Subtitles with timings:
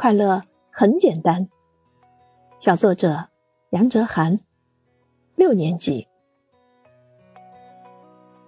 [0.00, 1.46] 快乐很简单。
[2.58, 3.28] 小作者
[3.68, 4.40] 杨哲涵，
[5.36, 6.08] 六年级。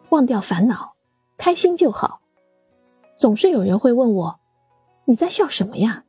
[0.08, 0.94] 忘掉烦恼，
[1.36, 2.22] 开心就好。
[3.18, 4.40] 总是有人会问我
[5.04, 6.06] ：“你在笑什么呀？”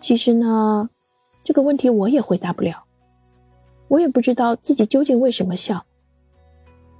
[0.00, 0.88] 其实呢，
[1.42, 2.84] 这个问题我也回答不了。
[3.88, 5.84] 我也不知道自己究竟为什么笑。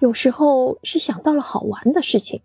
[0.00, 2.42] 有时候是想到了好玩的事情，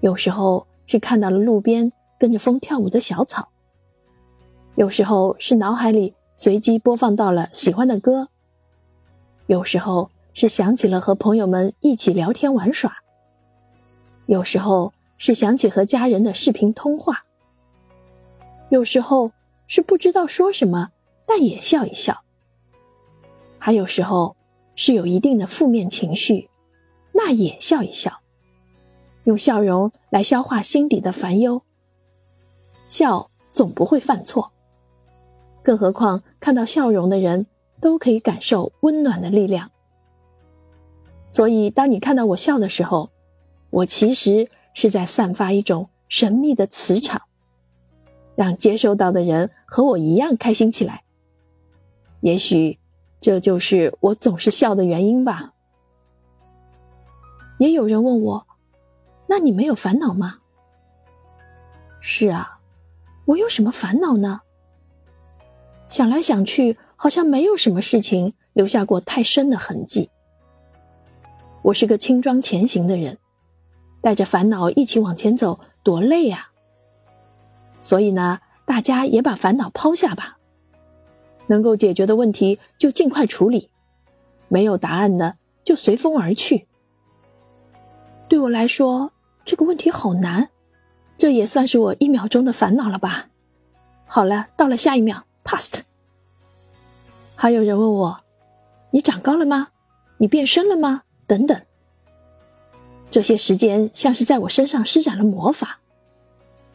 [0.00, 3.48] 有时候是看到了路边跟着风跳舞的小草，
[4.76, 8.28] 有时候是脑海里随机播放到了喜欢的歌，
[9.48, 12.98] 有时候是想起了和朋友们一起聊天玩耍，
[14.26, 17.24] 有时候是想起和家人的视频通话。
[18.68, 19.32] 有时候
[19.66, 20.90] 是不知道说什么，
[21.26, 22.14] 但也笑一笑；
[23.58, 24.36] 还有时候
[24.76, 26.48] 是有一定的负面情绪，
[27.14, 28.20] 那也笑一笑，
[29.24, 31.62] 用笑容来消化心底的烦忧。
[32.92, 34.52] 笑总不会犯错，
[35.62, 37.46] 更何况看到笑容的人
[37.80, 39.70] 都可以感受温暖的力量。
[41.30, 43.08] 所以，当你看到我笑的时候，
[43.70, 47.22] 我其实是在散发一种神秘的磁场。
[48.34, 51.02] 让接收到的人和我一样开心起来。
[52.20, 52.78] 也许，
[53.22, 55.54] 这就是我总是笑的原因吧。
[57.58, 58.46] 也有人问我
[59.28, 60.40] ：“那你没有烦恼吗？”
[62.00, 62.58] 是啊，
[63.26, 64.40] 我有什么烦恼呢？
[65.88, 70.10] 想来想去，好像没有什么事情留下过太深的痕迹。
[71.62, 73.18] 我是个轻装前行的人，
[74.00, 76.48] 带着烦恼一起往前走，多累呀！
[77.82, 80.38] 所以呢，大家也把烦恼抛下吧。
[81.48, 83.70] 能够解决的问题就尽快处理，
[84.48, 86.66] 没有答案的就随风而去。
[88.28, 89.12] 对我来说，
[89.44, 90.50] 这个问题好难，
[91.22, 93.28] 这也算是我一秒钟的烦恼了吧。
[94.06, 95.82] 好了，到了下一秒，past。
[97.36, 98.24] 还有人问我
[98.90, 99.68] ：“你长高了吗？
[100.16, 101.62] 你变身了吗？”等等。
[103.08, 105.78] 这些时间像是在我身上施展了魔法。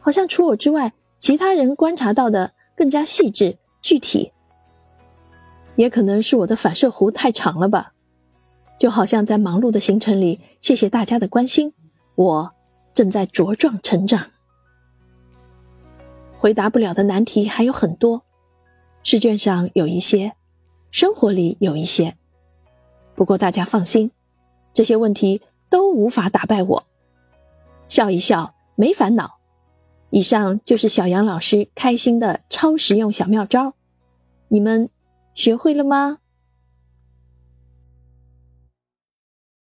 [0.00, 4.32] 好像除我之外，其他人观察到的更加细致具体。
[5.76, 7.92] 也可能是我的反射弧太长了吧，
[8.78, 11.74] 就好像在忙碌的行程里，谢谢大家的关心，
[12.14, 12.52] 我
[12.94, 14.30] 正在茁壮成长。
[16.38, 18.24] 回答不了的难题还有很多，
[19.02, 20.34] 试卷上有一些，
[20.92, 22.16] 生活里有一些。
[23.16, 24.12] 不过大家放心，
[24.72, 26.86] 这些问题都无法打败我。
[27.88, 29.38] 笑一笑，没烦恼。
[30.10, 33.74] 以上就是小杨老师开心的超实用小妙招，
[34.46, 34.88] 你们
[35.34, 36.18] 学会了吗？